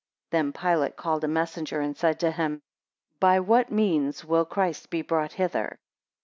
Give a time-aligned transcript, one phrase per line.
[0.29, 2.63] 8 Then Pilate called a messenger, and said to him,
[3.19, 5.77] By what means will Christ be brought hither?